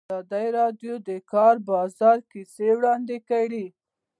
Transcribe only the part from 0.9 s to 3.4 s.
د د کار بازار کیسې وړاندې